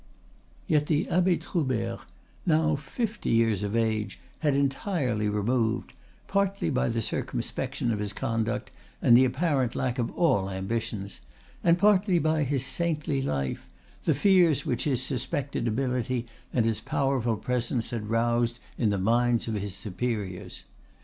[0.65, 1.99] Yet the Abbe Troubert,
[2.43, 5.93] now fifty years of age, had entirely removed,
[6.27, 11.21] partly by the circumspection of his conduct and the apparent lack of all ambitions,
[11.63, 13.67] and partly by his saintly life,
[14.05, 19.47] the fears which his suspected ability and his powerful presence had roused in the minds
[19.47, 20.63] of his superiors.